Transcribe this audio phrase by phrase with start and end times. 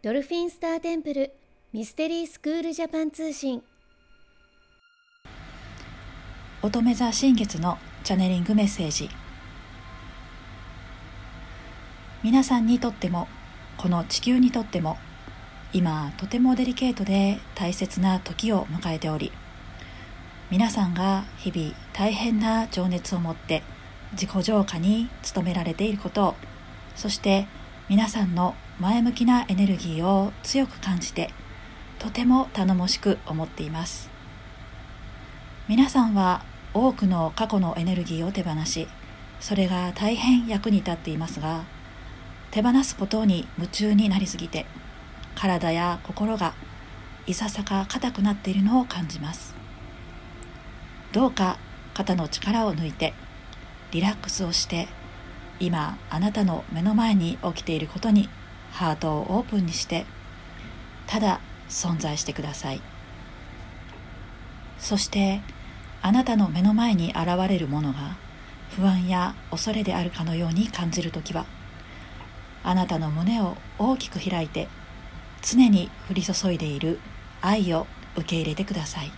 [0.00, 1.32] ドルフィンスターテンプル
[1.72, 3.64] ミステリースクールジャパン通信。
[6.62, 9.10] 乙女座新月のチャネリングメッセージ。
[12.22, 13.26] 皆さんにとっても
[13.76, 14.98] この地球にとっても
[15.72, 19.32] 今とてもデリケートで大切な時を迎えており
[20.48, 23.64] 皆さんが日々大変な情熱を持って
[24.12, 26.34] 自己浄化に努められていることを
[26.94, 27.48] そして
[27.88, 31.30] 皆さんの前向きなエネルギーを強く感じて
[31.98, 34.08] とても頼もしく思っています。
[35.66, 38.86] 皆さんは多くの過去のエネルギーを手放し
[39.40, 41.64] それが大変役に立っていますが
[42.50, 44.64] 手放すことに夢中になりすぎて
[45.34, 46.54] 体や心が
[47.26, 49.54] いささか硬くなっているのを感じます。
[51.12, 51.58] どうか
[51.94, 53.12] 肩の力を抜いて
[53.90, 54.88] リラックスをして
[55.58, 58.28] 今あなたの目の前に起きていることに
[58.70, 60.06] ハートをオープンにして
[61.06, 62.80] ただ存在してください。
[64.78, 65.40] そして
[66.02, 68.16] あなたの目の前に現れるものが
[68.70, 71.46] 不安や恐れであるかのように感じるときは
[72.62, 74.68] あなたの胸を大きく開いて
[75.42, 77.00] 常に降り注いでいる
[77.40, 79.10] 愛を受け入れてください。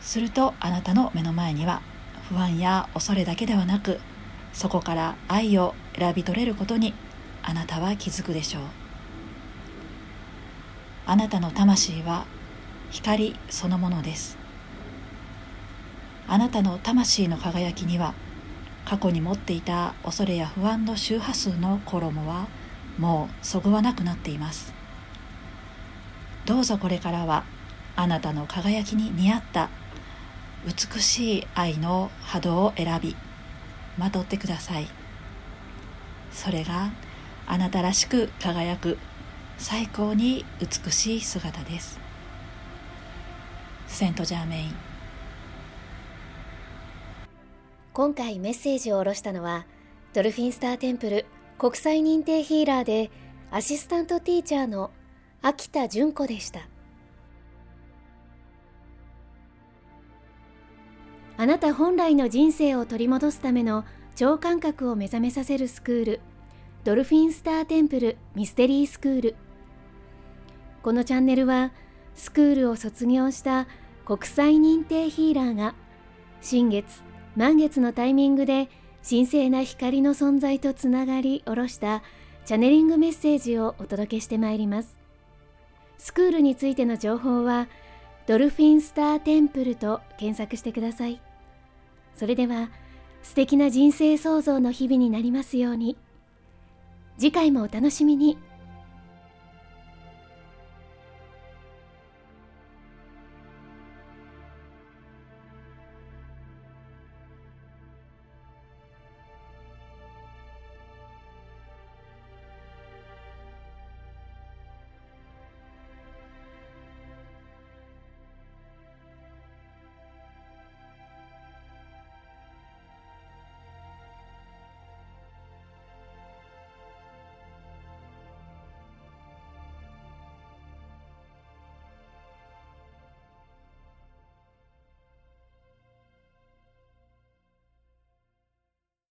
[0.00, 1.82] するとあなたの目の前には
[2.30, 4.00] 不安や恐れだけではなく
[4.58, 6.92] そこから愛を選び取れることに
[7.44, 8.62] あなたは気づくでしょう。
[11.06, 12.26] あなたの魂は
[12.90, 14.36] 光そのものです。
[16.26, 18.14] あなたの魂の輝きには
[18.84, 22.48] 過去に持っていた恐れや不安の周波数の衣は
[22.98, 24.74] もうそぐわなくなっています。
[26.46, 27.44] どうぞこれからは
[27.94, 29.70] あなたの輝きに似合った
[30.66, 33.14] 美しい愛の波動を選び
[33.98, 34.86] まとってください。
[36.30, 36.90] それが
[37.46, 38.98] あなたらしく輝く
[39.58, 41.98] 最高に美しい姿です。
[43.88, 44.74] セントジャーメイン。
[47.92, 49.66] 今回メッセージを下ろしたのは
[50.12, 51.26] ドルフィンスターテンプル
[51.58, 53.10] 国際認定ヒーラーで
[53.50, 54.92] アシスタントティーチャーの
[55.42, 56.60] 秋田純子でした。
[61.40, 63.84] あなた本来の人生を取り戻すための
[64.16, 66.20] 超感覚を目覚めさせるスクール。
[66.82, 69.36] ドルフィンスターテンプルミステリースクール。
[70.82, 71.70] このチャンネルは
[72.16, 73.68] スクールを卒業した
[74.04, 75.76] 国際認定ヒーラーが
[76.40, 77.02] 新月
[77.36, 78.68] 満月のタイミングで
[79.08, 82.02] 神聖な光の存在とつながり下ろした
[82.46, 84.98] チャネリングメッセージをお届けしてまいります。
[85.98, 87.68] スクールについての情報は
[88.26, 91.20] ドルフィンスターテンプルと検索してください。
[92.18, 92.68] それでは
[93.22, 95.96] 素敵な人生創造の日々になりますように。
[97.16, 98.36] 次回もお楽しみに。